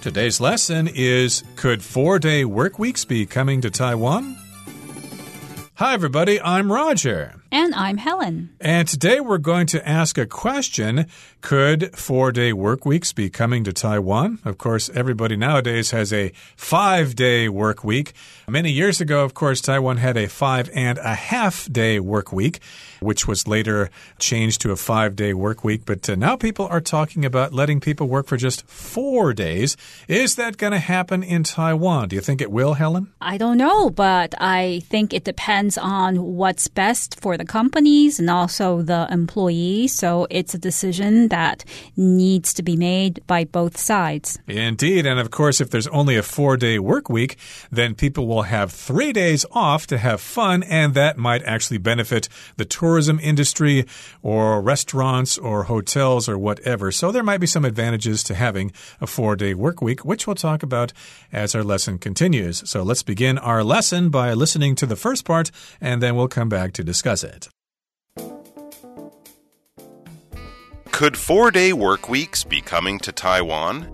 [0.00, 4.38] Today's lesson is Could four day work weeks be coming to Taiwan?
[5.74, 6.40] Hi, everybody.
[6.40, 7.37] I'm Roger.
[7.50, 8.50] And I'm Helen.
[8.60, 11.06] And today we're going to ask a question
[11.40, 14.38] Could four day work weeks be coming to Taiwan?
[14.44, 18.12] Of course, everybody nowadays has a five day work week.
[18.46, 22.60] Many years ago, of course, Taiwan had a five and a half day work week,
[23.00, 25.86] which was later changed to a five day work week.
[25.86, 29.74] But uh, now people are talking about letting people work for just four days.
[30.06, 32.08] Is that going to happen in Taiwan?
[32.08, 33.10] Do you think it will, Helen?
[33.22, 38.30] I don't know, but I think it depends on what's best for the companies and
[38.30, 39.92] also the employees.
[39.92, 41.64] So it's a decision that
[41.96, 44.38] needs to be made by both sides.
[44.46, 45.06] Indeed.
[45.06, 47.36] And of course, if there's only a four day work week,
[47.70, 52.28] then people will have three days off to have fun, and that might actually benefit
[52.56, 53.86] the tourism industry
[54.22, 56.92] or restaurants or hotels or whatever.
[56.92, 60.36] So there might be some advantages to having a four day work week, which we'll
[60.36, 60.92] talk about
[61.32, 62.68] as our lesson continues.
[62.68, 66.48] So let's begin our lesson by listening to the first part, and then we'll come
[66.48, 67.37] back to discuss it.
[70.91, 73.87] Could four day work weeks be coming to Taiwan?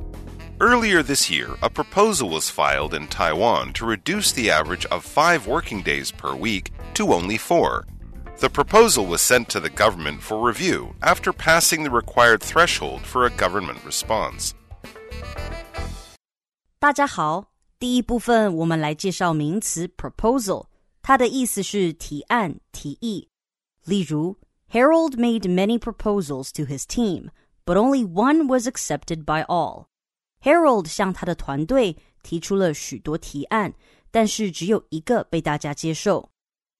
[0.59, 5.48] Earlier this year, a proposal was filed in Taiwan to reduce the average of five
[5.48, 7.86] working days per week to only four.
[8.40, 13.26] The proposal was sent to the government for review after passing the required threshold for
[13.26, 14.54] a government response.
[16.80, 20.68] 大家好，第一部分我们来介绍名词 proposal，
[21.02, 23.30] 它的意思是提案、提议。
[23.86, 24.38] 例如
[24.73, 27.32] Harold made many proposals to his team,
[27.66, 29.88] but only one was accepted by all.
[30.44, 33.73] Harold 向他的团队提出了许多提案，
[34.12, 36.30] 但是只有一个被大家接受。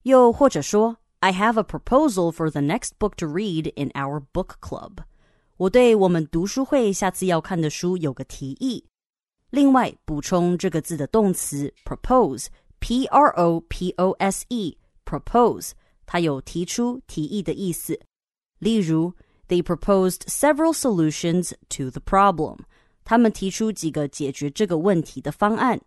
[0.04, 5.00] 又或者说，I have a proposal for the next book to read in our book club。
[5.58, 8.86] 我对我们读书会下次要看的书有个提议。
[9.50, 15.72] 另外，补充这个字的动词 propose，p r o p o s e，propose。
[16.06, 18.00] 它有提出、提议的意思。
[18.60, 19.14] 例如，
[19.48, 22.60] They proposed several solutions to the problem。
[23.04, 25.82] 他们提出几个解决这个问题的方案。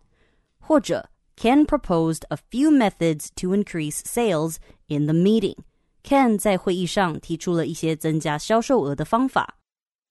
[0.59, 4.57] 或者，Ken proposed a few methods to increase sales
[4.87, 9.57] in the meeting。Ken 在会议上提出了一些增加销售额的方法。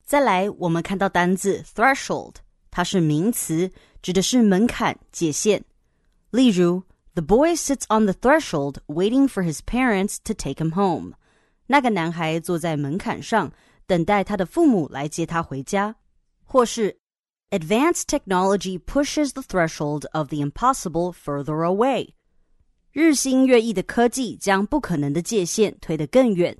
[0.05, 2.37] 再来，我们看到单字 threshold，
[2.71, 5.63] 它是名词，指的是门槛、界限。
[6.31, 6.83] 例如
[7.17, 11.15] the boy sits on the threshold waiting for his parents to take him home.
[11.67, 13.53] 那个男孩坐在门槛上，
[13.87, 15.97] 等待他的父母来接他回家。
[16.45, 16.99] 或是
[17.51, 22.15] Advanced technology pushes the threshold of the impossible further away.
[22.93, 26.59] 日新月异的科技将不可能的界限推得更远。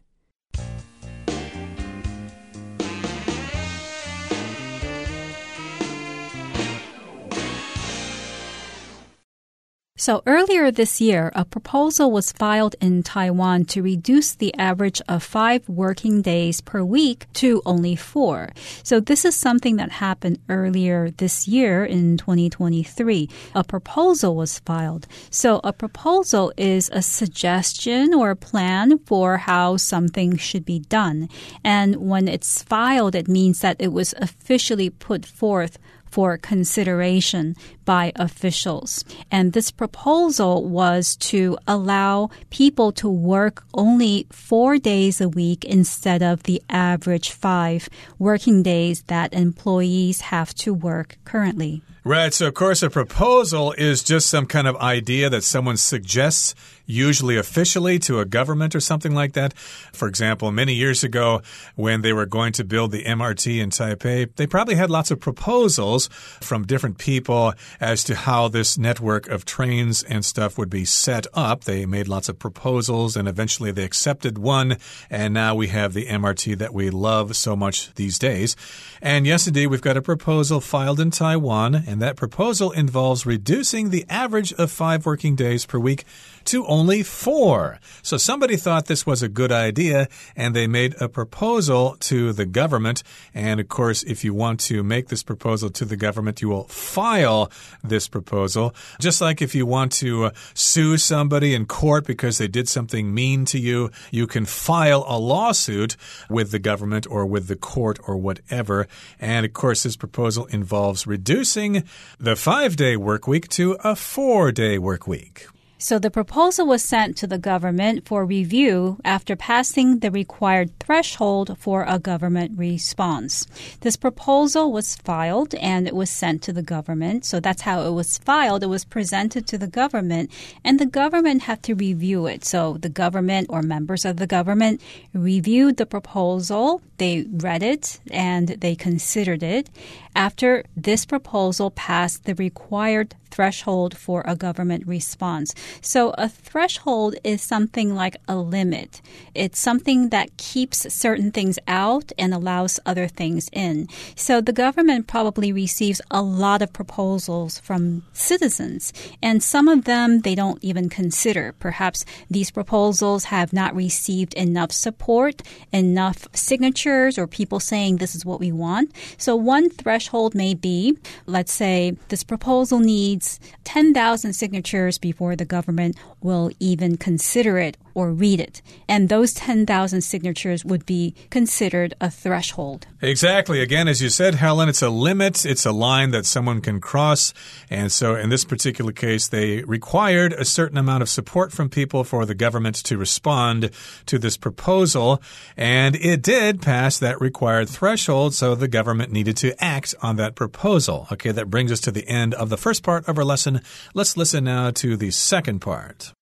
[10.00, 15.24] So earlier this year, a proposal was filed in Taiwan to reduce the average of
[15.24, 18.52] five working days per week to only four.
[18.84, 23.28] So this is something that happened earlier this year in 2023.
[23.56, 25.08] A proposal was filed.
[25.32, 31.28] So a proposal is a suggestion or a plan for how something should be done.
[31.64, 35.80] And when it's filed, it means that it was officially put forth
[36.10, 39.06] for consideration by officials.
[39.32, 46.22] And this proposal was to allow people to work only four days a week instead
[46.22, 51.82] of the average five working days that employees have to work currently.
[52.04, 52.34] Right.
[52.34, 56.56] So, of course, a proposal is just some kind of idea that someone suggests
[56.88, 59.56] usually officially to a government or something like that.
[59.94, 61.42] For example, many years ago,
[61.76, 65.20] when they were going to build the MRT in Taipei, they probably had lots of
[65.20, 66.08] proposals
[66.42, 71.28] from different people as to how this network of trains and stuff would be set
[71.34, 71.66] up.
[71.66, 74.78] They made lots of proposals and eventually they accepted one.
[75.10, 78.56] And now we have the MRT that we love so much these days.
[79.02, 84.06] And yesterday we've got a proposal filed in Taiwan, and that proposal involves reducing the
[84.10, 86.06] average of five working days per week
[86.48, 87.80] to only four.
[88.02, 92.46] So somebody thought this was a good idea and they made a proposal to the
[92.46, 93.04] government.
[93.34, 96.66] And of course, if you want to make this proposal to the government, you will
[96.66, 97.52] file
[97.84, 98.74] this proposal.
[99.00, 103.14] Just like if you want to uh, sue somebody in court because they did something
[103.14, 105.98] mean to you, you can file a lawsuit
[106.30, 108.88] with the government or with the court or whatever.
[109.20, 111.84] And of course, this proposal involves reducing
[112.20, 115.48] the five day work week to a four day work week.
[115.80, 121.56] So the proposal was sent to the government for review after passing the required threshold
[121.60, 123.46] for a government response.
[123.82, 127.26] This proposal was filed and it was sent to the government.
[127.26, 128.64] So that's how it was filed.
[128.64, 130.32] It was presented to the government
[130.64, 132.44] and the government had to review it.
[132.44, 134.82] So the government or members of the government
[135.14, 136.82] reviewed the proposal.
[136.98, 139.70] They read it and they considered it.
[140.18, 145.54] After this proposal passed the required threshold for a government response.
[145.82, 149.02] So a threshold is something like a limit.
[149.36, 153.90] It's something that keeps certain things out and allows other things in.
[154.16, 158.92] So the government probably receives a lot of proposals from citizens,
[159.22, 161.54] and some of them they don't even consider.
[161.60, 168.26] Perhaps these proposals have not received enough support, enough signatures, or people saying this is
[168.26, 168.92] what we want.
[169.18, 175.96] So one threshold may be, let's say, this proposal needs 10,000 signatures before the government
[176.22, 178.62] will even consider it or read it.
[178.88, 182.86] And those 10,000 signatures would be considered a threshold.
[183.02, 183.60] Exactly.
[183.60, 187.34] Again, as you said, Helen, it's a limit, it's a line that someone can cross.
[187.72, 192.04] And so in this particular case, they required a certain amount of support from people
[192.04, 193.72] for the government to respond
[194.06, 195.20] to this proposal.
[195.58, 200.36] And it did pass that required threshold, so the government needed to act on that
[200.36, 201.08] proposal.
[201.12, 203.62] Okay, that brings us to the end of the first part of our lesson.
[203.96, 206.14] Let's listen now to the second part.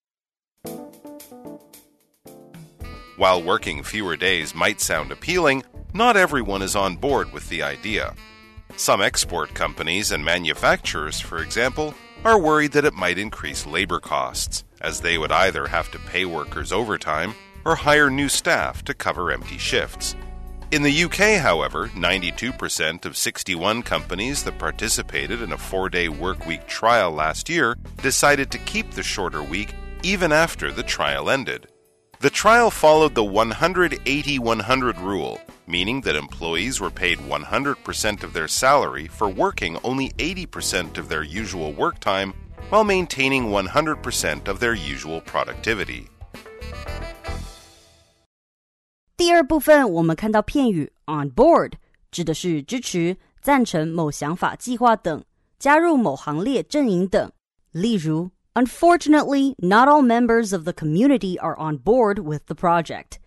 [3.16, 5.64] While working fewer days might sound appealing,
[5.94, 8.14] not everyone is on board with the idea.
[8.76, 11.94] Some export companies and manufacturers, for example,
[12.26, 16.26] are worried that it might increase labor costs, as they would either have to pay
[16.26, 17.34] workers overtime
[17.64, 20.14] or hire new staff to cover empty shifts.
[20.70, 26.66] In the UK, however, 92% of 61 companies that participated in a four day workweek
[26.66, 31.68] trial last year decided to keep the shorter week even after the trial ended.
[32.19, 38.47] The trial followed the 180 100 rule, meaning that employees were paid 100% of their
[38.47, 42.33] salary for working only 80% of their usual work time
[42.69, 46.07] while maintaining 100% of their usual productivity.
[49.17, 51.73] 第二部分，我们看到片语 on board，
[52.11, 55.23] 指的是支持、赞成某想法、计划等，
[55.57, 57.31] 加入某行列、阵营等。
[57.71, 63.17] 例如 Unfortunately, not all members of the community are on board with the project.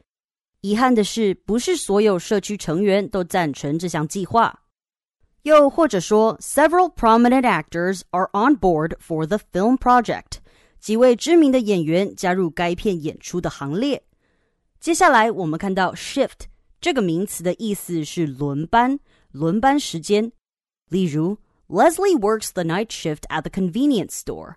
[0.61, 4.61] 遗憾的是，不是所有社区成员都赞成这项计划。
[5.43, 10.39] 又或者说，several prominent actors are on board for the film project.
[10.81, 14.03] 几位知名的演员加入该片演出的行列。
[14.81, 16.47] 接下来，我们看到 shift
[16.81, 18.99] 这个名词的意思是轮班、
[19.33, 20.31] 轮班时间。
[20.91, 24.56] 例如，Leslie works the night shift at the convenience store.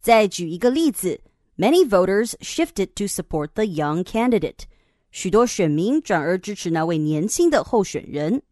[0.00, 1.20] 再举一个例子
[1.56, 4.60] ，Many voters shifted to support the young candidate。
[5.10, 8.42] 许多选民转而支持那位年轻的候选人。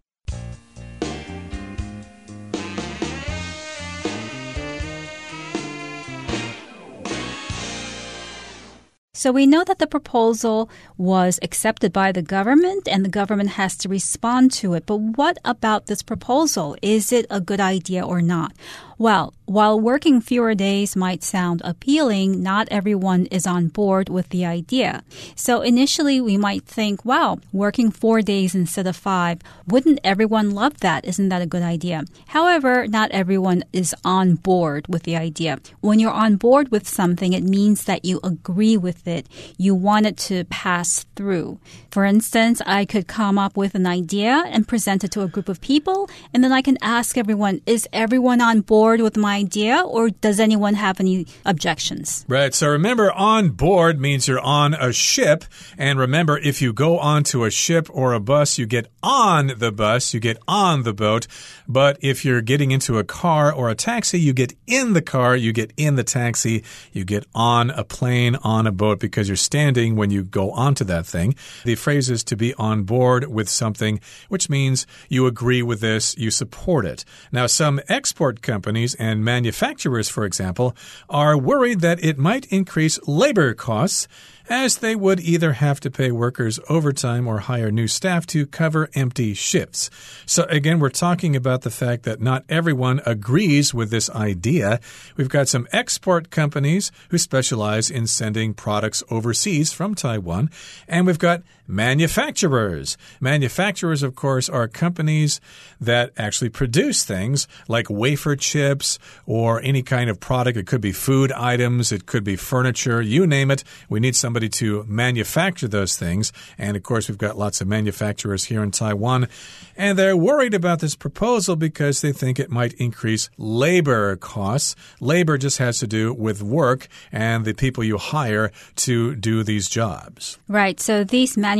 [9.16, 10.68] So we know that the proposal
[10.98, 14.84] was accepted by the government and the government has to respond to it.
[14.84, 16.76] But what about this proposal?
[16.82, 18.52] Is it a good idea or not?
[18.98, 24.46] Well, while working fewer days might sound appealing, not everyone is on board with the
[24.46, 25.04] idea.
[25.34, 30.80] So initially we might think, wow, working four days instead of five, wouldn't everyone love
[30.80, 31.04] that?
[31.04, 32.04] Isn't that a good idea?
[32.28, 35.58] However, not everyone is on board with the idea.
[35.80, 39.28] When you're on board with something, it means that you agree with it.
[39.56, 41.58] You wanted to pass through.
[41.90, 45.48] For instance, I could come up with an idea and present it to a group
[45.48, 49.80] of people, and then I can ask everyone, is everyone on board with my idea,
[49.80, 52.24] or does anyone have any objections?
[52.28, 52.54] Right.
[52.54, 55.44] So remember, on board means you're on a ship.
[55.78, 59.72] And remember, if you go onto a ship or a bus, you get on the
[59.72, 61.26] bus, you get on the boat.
[61.68, 65.36] But if you're getting into a car or a taxi, you get in the car,
[65.36, 68.95] you get in the taxi, you get on a plane, on a boat.
[68.96, 71.34] Boat because you're standing when you go onto that thing.
[71.64, 76.16] The phrase is to be on board with something, which means you agree with this,
[76.16, 77.04] you support it.
[77.32, 80.74] Now, some export companies and manufacturers, for example,
[81.08, 84.08] are worried that it might increase labor costs
[84.48, 88.88] as they would either have to pay workers overtime or hire new staff to cover
[88.94, 89.90] empty shifts.
[90.26, 94.80] So, again, we're talking about the fact that not everyone agrees with this idea.
[95.16, 100.50] We've got some export companies who specialize in sending products overseas from Taiwan,
[100.88, 102.96] and we've got manufacturers.
[103.20, 105.40] Manufacturers, of course, are companies
[105.80, 110.56] that actually produce things like wafer chips or any kind of product.
[110.56, 113.64] It could be food items, it could be furniture, you name it.
[113.88, 116.32] We need somebody to manufacture those things.
[116.58, 119.28] And of course, we've got lots of manufacturers here in Taiwan.
[119.76, 124.74] And they're worried about this proposal because they think it might increase labor costs.
[125.00, 129.68] Labor just has to do with work and the people you hire to do these
[129.68, 130.38] jobs.
[130.48, 130.80] Right.
[130.80, 131.55] So these manufacturers,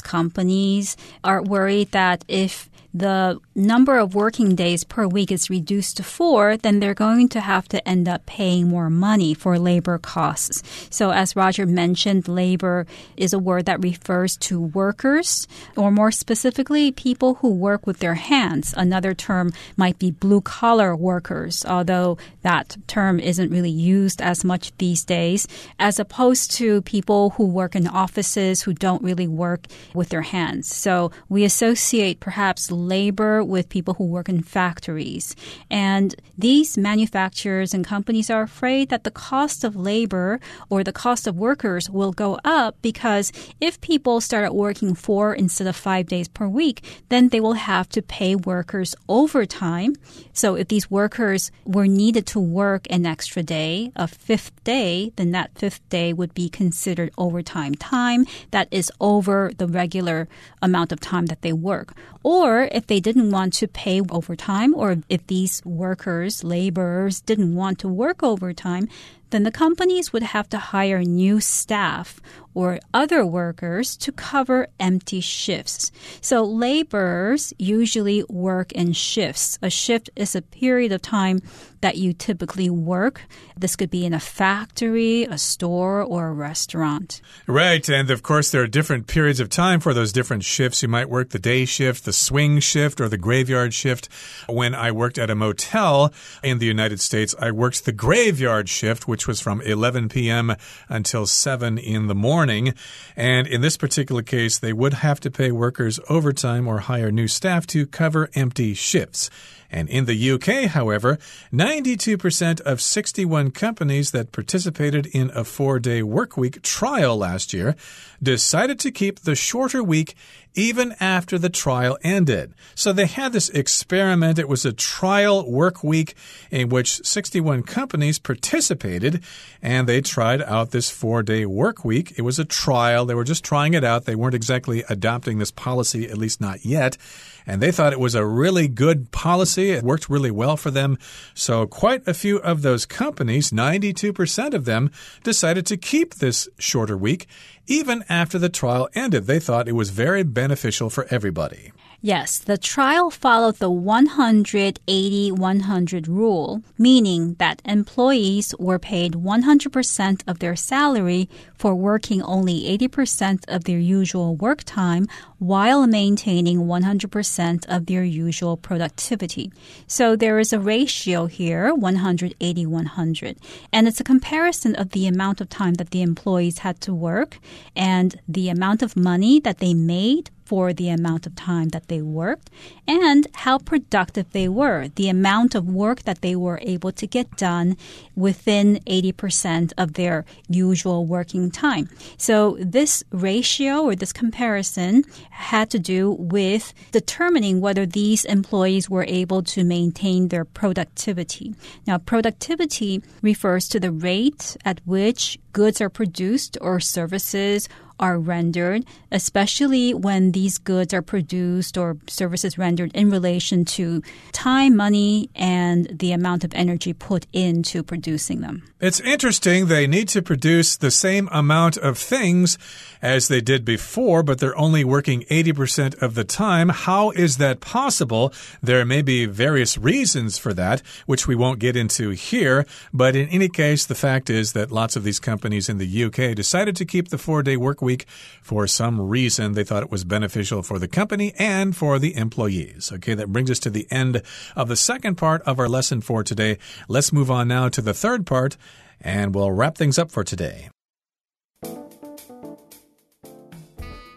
[0.00, 6.04] companies are worried that if the number of working days per week is reduced to
[6.04, 10.62] four, then they're going to have to end up paying more money for labor costs.
[10.90, 12.86] So, as Roger mentioned, labor
[13.16, 18.14] is a word that refers to workers, or more specifically, people who work with their
[18.14, 18.72] hands.
[18.76, 24.72] Another term might be blue collar workers, although that term isn't really used as much
[24.78, 25.48] these days,
[25.80, 30.68] as opposed to people who work in offices who don't really work with their hands.
[30.72, 35.34] So, we associate perhaps labor with people who work in factories.
[35.70, 41.26] And these manufacturers and companies are afraid that the cost of labor or the cost
[41.26, 46.28] of workers will go up because if people start working four instead of five days
[46.28, 49.94] per week, then they will have to pay workers overtime.
[50.32, 55.30] So if these workers were needed to work an extra day, a fifth day, then
[55.32, 60.28] that fifth day would be considered overtime time that is over the regular
[60.62, 61.94] amount of time that they work.
[62.22, 67.78] Or if they didn't want to pay overtime, or if these workers, laborers, didn't want
[67.78, 68.88] to work overtime,
[69.30, 72.20] then the companies would have to hire new staff
[72.54, 75.90] or other workers to cover empty shifts.
[76.20, 79.58] So laborers usually work in shifts.
[79.60, 81.40] A shift is a period of time
[81.80, 83.22] that you typically work.
[83.56, 87.20] This could be in a factory, a store, or a restaurant.
[87.46, 87.86] Right.
[87.88, 90.82] And of course, there are different periods of time for those different shifts.
[90.82, 94.08] You might work the day shift, the swing shift, or the graveyard shift.
[94.48, 99.06] When I worked at a motel in the United States, I worked the graveyard shift,
[99.14, 100.56] which was from 11 p.m.
[100.88, 102.74] until 7 in the morning.
[103.14, 107.28] And in this particular case, they would have to pay workers overtime or hire new
[107.28, 109.30] staff to cover empty shifts.
[109.74, 111.18] And in the UK, however,
[111.52, 117.74] 92% of 61 companies that participated in a four day workweek trial last year
[118.22, 120.14] decided to keep the shorter week
[120.54, 122.54] even after the trial ended.
[122.76, 124.38] So they had this experiment.
[124.38, 126.14] It was a trial work week
[126.52, 129.24] in which 61 companies participated
[129.60, 132.14] and they tried out this four day work week.
[132.16, 133.06] It was a trial.
[133.06, 134.04] They were just trying it out.
[134.04, 136.96] They weren't exactly adopting this policy, at least not yet
[137.46, 139.70] and they thought it was a really good policy.
[139.70, 140.98] It worked really well for them.
[141.34, 144.90] So, quite a few of those companies, 92% of them,
[145.22, 147.26] decided to keep this shorter week
[147.66, 149.26] even after the trial ended.
[149.26, 151.72] They thought it was very beneficial for everybody.
[152.04, 160.38] Yes, the trial followed the 180 100 rule, meaning that employees were paid 100% of
[160.38, 165.08] their salary for working only 80% of their usual work time
[165.38, 169.50] while maintaining 100% of their usual productivity.
[169.86, 173.38] So there is a ratio here, 180 100.
[173.72, 177.38] And it's a comparison of the amount of time that the employees had to work
[177.74, 182.02] and the amount of money that they made for the amount of time that they
[182.02, 182.50] worked
[182.86, 187.36] and how productive they were, the amount of work that they were able to get
[187.36, 187.76] done
[188.14, 191.88] within 80% of their usual working time.
[192.16, 199.04] So this ratio or this comparison had to do with determining whether these employees were
[199.08, 201.54] able to maintain their productivity.
[201.86, 207.70] Now, productivity refers to the rate at which goods are produced or services
[208.00, 214.76] are rendered, especially when these goods are produced or services rendered in relation to time,
[214.76, 218.62] money, and the amount of energy put into producing them.
[218.80, 219.66] It's interesting.
[219.66, 222.58] They need to produce the same amount of things
[223.00, 226.70] as they did before, but they're only working 80% of the time.
[226.70, 228.32] How is that possible?
[228.62, 232.66] There may be various reasons for that, which we won't get into here.
[232.92, 236.34] But in any case, the fact is that lots of these companies in the UK
[236.34, 238.06] decided to keep the four day work week
[238.40, 239.52] for some reason.
[239.52, 242.90] They thought it was beneficial for the company and for the employees.
[242.90, 244.22] Okay, that brings us to the end
[244.56, 246.56] of the second part of our lesson for today.
[246.88, 248.56] Let's move on now to the third part,
[249.02, 250.70] and we'll wrap things up for today.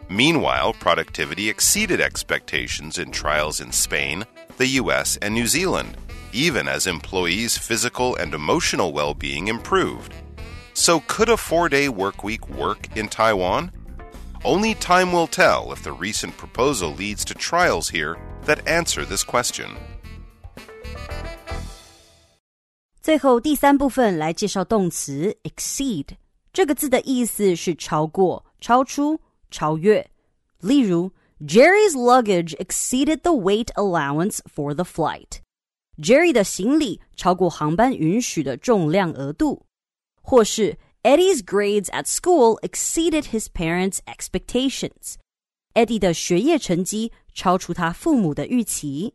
[0.09, 4.23] Meanwhile, productivity exceeded expectations in trials in Spain,
[4.55, 5.97] the US, and New Zealand,
[6.31, 10.13] even as employees' physical and emotional well being improved.
[10.76, 13.70] So, could a four day work week work in Taiwan?
[14.44, 18.16] Only time will tell if the recent proposal leads to trials here
[18.46, 19.68] that answer this question.
[23.00, 26.06] 最后第三部分来介绍动词 exceed
[26.52, 30.08] 这个字的意思是超过、超出、超越。
[30.60, 39.66] 例如，Jerry's luggage exceeded the weight allowance for the flight。Jerry 的行李超过航班允许的重量额度。
[40.26, 49.14] 或是 Eddie's grades at school exceeded his parents' expectations。Eddie 的学业成绩超出他父母的预期。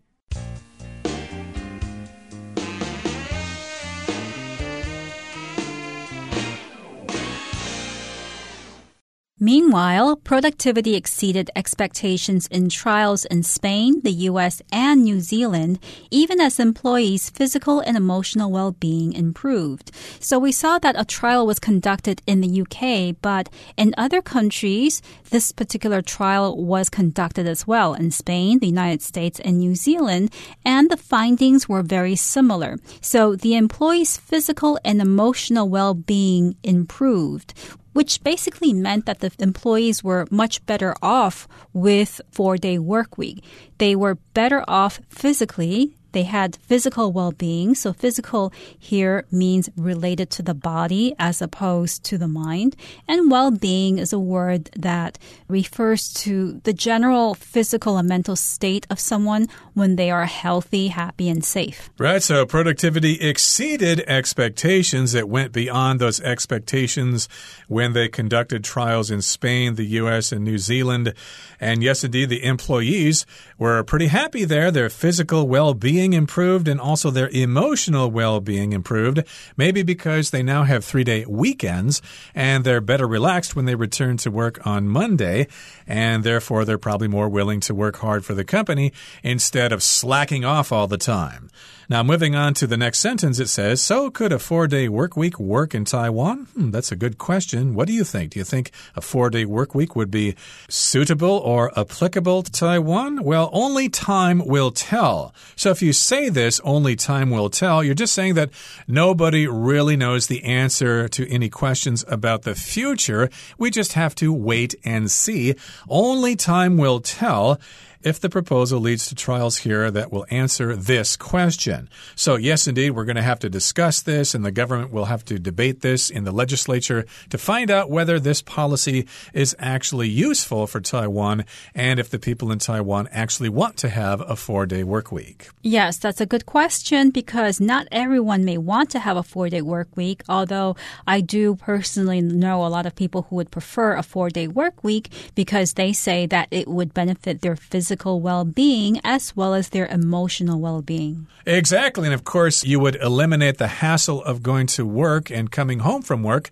[9.42, 15.80] Meanwhile, productivity exceeded expectations in trials in Spain, the US, and New Zealand,
[16.12, 19.90] even as employees' physical and emotional well being improved.
[20.20, 25.02] So we saw that a trial was conducted in the UK, but in other countries,
[25.30, 30.32] this particular trial was conducted as well in Spain, the United States, and New Zealand,
[30.64, 32.78] and the findings were very similar.
[33.00, 37.54] So the employees' physical and emotional well being improved
[37.92, 43.44] which basically meant that the employees were much better off with four day work week.
[43.78, 47.74] They were better off physically they had physical well being.
[47.74, 52.76] So, physical here means related to the body as opposed to the mind.
[53.08, 58.86] And well being is a word that refers to the general physical and mental state
[58.90, 61.90] of someone when they are healthy, happy, and safe.
[61.98, 62.22] Right.
[62.22, 65.14] So, productivity exceeded expectations.
[65.14, 67.28] It went beyond those expectations
[67.68, 71.14] when they conducted trials in Spain, the US, and New Zealand.
[71.60, 73.24] And yes, indeed, the employees
[73.58, 74.70] were pretty happy there.
[74.70, 79.22] Their physical well being being improved and also their emotional well being improved.
[79.56, 82.02] Maybe because they now have three day weekends
[82.34, 85.46] and they're better relaxed when they return to work on Monday.
[85.86, 90.44] And therefore, they're probably more willing to work hard for the company instead of slacking
[90.44, 91.50] off all the time.
[91.92, 95.14] Now, moving on to the next sentence, it says So, could a four day work
[95.14, 96.46] week work in Taiwan?
[96.54, 97.74] Hmm, that's a good question.
[97.74, 98.32] What do you think?
[98.32, 100.34] Do you think a four day work week would be
[100.70, 103.22] suitable or applicable to Taiwan?
[103.24, 105.34] Well, only time will tell.
[105.54, 108.50] So, if you say this, only time will tell, you're just saying that
[108.86, 113.30] nobody really knows the answer to any questions about the future.
[113.58, 115.54] We just have to wait and see.
[115.88, 117.60] Only time will tell
[118.04, 121.88] if the proposal leads to trials here that will answer this question.
[122.16, 125.24] So, yes, indeed, we're going to have to discuss this, and the government will have
[125.26, 130.66] to debate this in the legislature to find out whether this policy is actually useful
[130.66, 134.82] for Taiwan and if the people in Taiwan actually want to have a four day
[134.82, 135.48] work week.
[135.62, 139.62] Yes, that's a good question because not everyone may want to have a four day
[139.62, 144.02] work week, although I do personally know a lot of people who would prefer a
[144.02, 148.46] four day work week because they say that it would benefit their physical physical well
[148.46, 151.26] being as well as their emotional well being.
[151.44, 152.06] Exactly.
[152.06, 156.00] And of course, you would eliminate the hassle of going to work and coming home
[156.00, 156.48] from work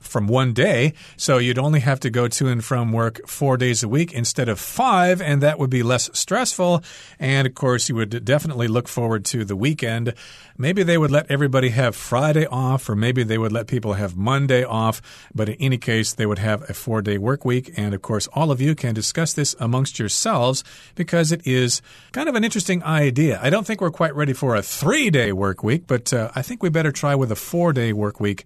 [0.00, 0.92] from one day.
[1.16, 4.48] So you'd only have to go to and from work four days a week instead
[4.48, 6.82] of five, and that would be less stressful.
[7.18, 10.14] And of course, you would definitely look forward to the weekend.
[10.58, 14.16] Maybe they would let everybody have Friday off, or maybe they would let people have
[14.16, 15.02] Monday off.
[15.34, 17.72] But in any case, they would have a four day work week.
[17.76, 21.82] And of course, all of you can discuss this amongst yourselves because it is
[22.12, 23.38] kind of an interesting idea.
[23.42, 26.42] I don't think we're quite ready for a three day work week, but uh, I
[26.42, 28.44] think we better try with a four day work week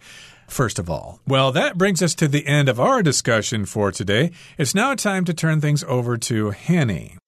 [0.51, 1.21] first of all.
[1.27, 4.33] Well, that brings us to the end of our discussion for today.
[4.59, 7.20] It's now time to turn things over to Hanny.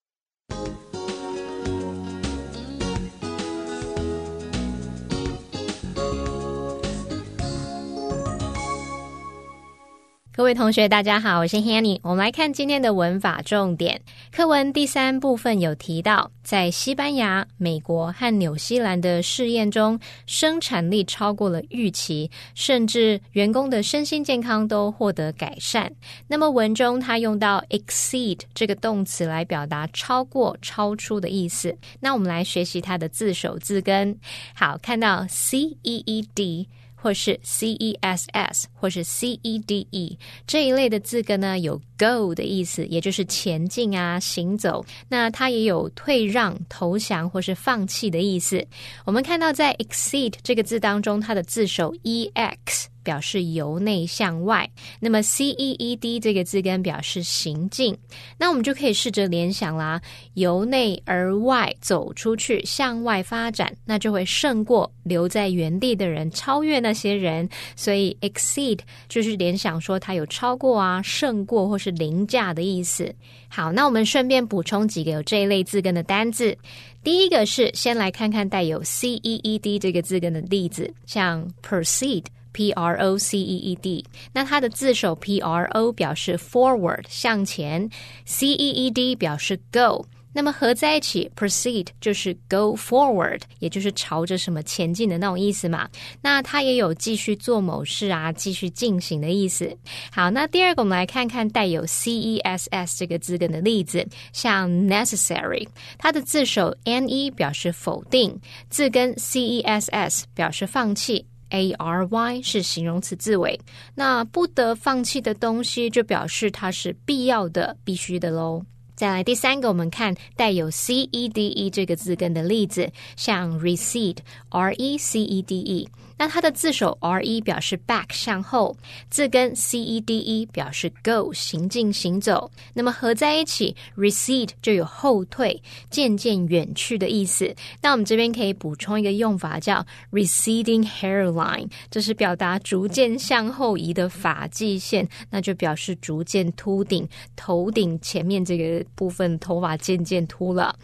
[10.35, 11.99] 各位同学，大家好，我是 Hanny。
[12.01, 25.93] 我们来看今天的文法重点课文第三部分有提到，在西班牙、美国和纽西兰的试验中，生产力超过了预期，甚至员工的身心健康都获得改善。
[26.27, 31.77] 那么文中它用到 exceed 这个动词来表达超过、超出的意思。
[31.99, 34.17] 那我们来学习它的字首字根。
[34.55, 36.67] 好，看到 c e e d。
[37.03, 44.85] 或是 c e s s 或是 c e d e 这一类的字根呢，有 go 的意思，也就是前进啊、行走。
[45.09, 48.65] 那它也有退让、投降或是放弃的意思。
[49.03, 52.92] 我们看到在 exceed 这个字当中，它的字首 e x。
[53.03, 57.95] 表示由内向外，那么 C E E D 这个字根表示行进，
[58.37, 60.01] 那我们就可以试着联想啦，
[60.33, 67.47] 由内而外走出去，向外发展，那就会胜过留在原地的人，超越那些人。
[67.75, 73.13] 所以 exceed 就是联想说它有超过啊、胜过或是凌驾的意思。
[73.49, 76.57] 好，那我们顺便补充几个有这一类字根的单字。
[77.03, 82.23] 第一个是先来看看带有 C E E D 这个字根的例子，像 proceed。
[82.53, 87.89] P R O C E E D，那它的字首 P R O 表示 forward 向前
[88.25, 95.87] ，C E E D 表示 go，那么合在一起 proceed 就是 go forward，也就是朝着什么前进的那种意思嘛。
[96.21, 99.75] 那它也有继续做某事啊，继续进行的意思。
[100.11, 108.39] 好，那第二个我们来看看带有 C E S S 这个字根的例子，像 necessary，它的字首 N E 表示否定，
[108.69, 111.25] 字根 C E S S 表示放弃。
[111.53, 113.57] A r y 是形容词字尾，
[113.95, 118.61] 那不得放弃的东西就表示它是必要的、必须的喽。
[118.95, 125.87] 再来第三个，我们看带有 c e d e 这个字根的例子，像 recede，r e c e d e。
[126.17, 128.75] 那它的字首 r e 表示 back 向后，
[129.09, 132.51] 字根 c e d e 表示 go 行进行走。
[132.73, 137.53] 那么合在一起 recede 就有后退、渐渐远去的意思。
[137.81, 150.75] 那我们这边可以补充一个用法，叫 receding hairline，这是表达逐渐向后移的发际线，那就表示逐渐秃顶，头顶前面这个部分头发渐渐秃了。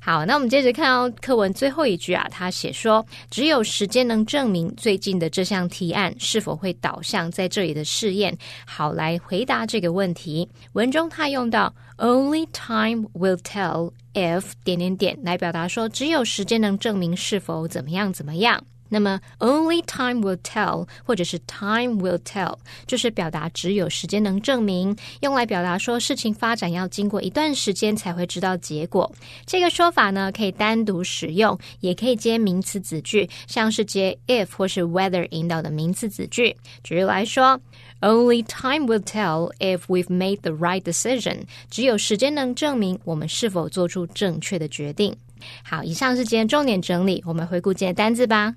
[0.00, 8.34] 好，那我们接着看到课文最后一句啊，他写说，只有时间能证明最近的这项提案是否会导向在这里的试验。
[8.64, 10.48] 好，来回答这个问题。
[10.74, 18.64] 文中他用到 only time will tell if 点点点来表达说，只有时间能证明是否怎么样怎么样。
[18.88, 29.10] 那么，only time will tell，或者是 time will tell，就是表达只有时间能证明，用来表达说事情发展要经过一段时间才会知道结果。
[29.46, 36.56] 这个说法呢，可以单独使用，也可以接名词子句，像是接 if 或是 whether 引导的名词子句。
[36.82, 37.60] 举例来说
[38.00, 41.42] ，only time will tell if we've made the right decision。
[41.70, 45.14] 只有时间能证明我们是否做出正确的决定。
[45.62, 48.54] 好，以上是今天重点整理，我们回顾今天单字吧。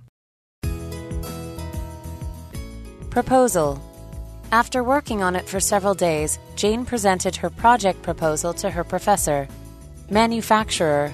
[3.12, 3.78] Proposal.
[4.54, 9.50] After working on it for several days, Jane presented her project proposal to her professor.
[10.10, 11.12] Manufacturer.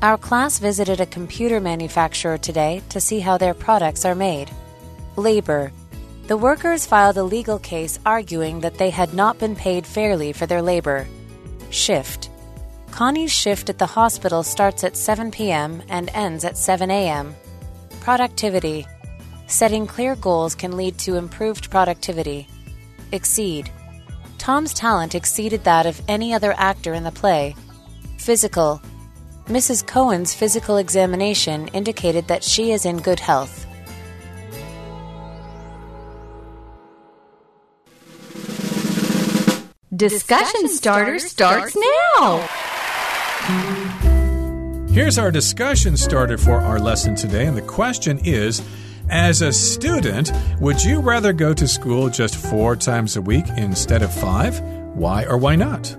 [0.00, 4.48] Our class visited a computer manufacturer today to see how their products are made.
[5.16, 5.72] Labor.
[6.28, 10.46] The workers filed a legal case arguing that they had not been paid fairly for
[10.46, 11.04] their labor.
[11.70, 12.30] Shift.
[12.92, 15.82] Connie's shift at the hospital starts at 7 p.m.
[15.88, 17.34] and ends at 7 a.m.
[18.02, 18.86] Productivity.
[19.46, 22.48] Setting clear goals can lead to improved productivity.
[23.12, 23.70] Exceed.
[24.38, 27.54] Tom's talent exceeded that of any other actor in the play.
[28.18, 28.80] Physical.
[29.46, 29.86] Mrs.
[29.86, 33.66] Cohen's physical examination indicated that she is in good health.
[39.94, 42.48] Discussion starter starts now.
[44.90, 48.62] Here's our discussion starter for our lesson today, and the question is
[49.10, 54.02] as a student, would you rather go to school just four times a week instead
[54.02, 54.60] of five?
[54.94, 55.96] Why or why not?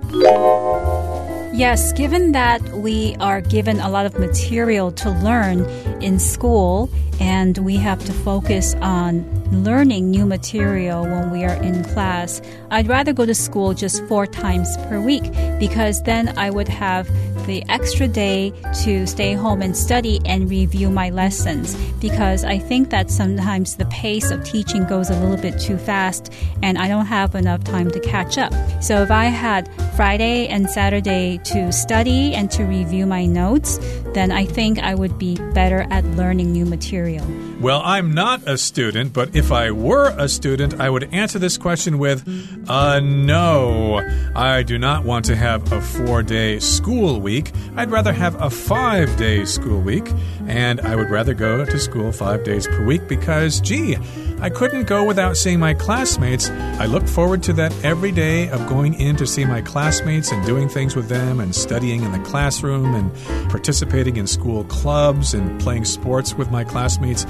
[1.53, 5.63] Yes, given that we are given a lot of material to learn
[6.01, 6.89] in school
[7.21, 9.23] and we have to focus on
[9.63, 12.41] learning new material when we are in class,
[12.71, 17.09] I'd rather go to school just four times per week because then I would have
[17.45, 18.51] the extra day
[18.83, 23.85] to stay home and study and review my lessons because I think that sometimes the
[23.85, 27.91] pace of teaching goes a little bit too fast and I don't have enough time
[27.91, 28.53] to catch up.
[28.81, 33.79] So if I had Friday and Saturday to study and to review my notes,
[34.13, 37.25] then I think I would be better at learning new material.
[37.59, 41.57] Well, I'm not a student, but if I were a student, I would answer this
[41.57, 42.27] question with
[42.67, 44.01] uh, no.
[44.35, 47.53] I do not want to have a four day school week.
[47.77, 50.11] I'd rather have a five day school week,
[50.47, 53.95] and I would rather go to school five days per week because, gee,
[54.39, 56.49] I couldn't go without seeing my classmates.
[56.49, 60.45] I look forward to that every day of going in to see my classmates and
[60.45, 63.13] doing things with them and studying in the classroom and
[63.49, 67.25] participating in school clubs and playing sports with my classmates.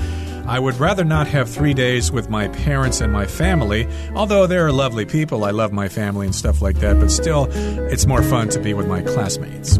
[0.47, 4.71] I would rather not have three days with my parents and my family, although they're
[4.71, 5.43] lovely people.
[5.43, 8.73] I love my family and stuff like that, but still, it's more fun to be
[8.73, 9.79] with my classmates.